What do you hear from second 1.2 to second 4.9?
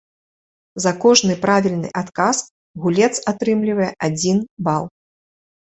правільны адказ гулец атрымлівае адзін бал.